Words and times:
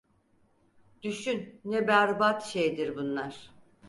Düşün 1.03 1.61
ne 1.65 1.87
berbat 1.87 2.45
şeydir 2.45 2.95
bunlar! 2.95 3.49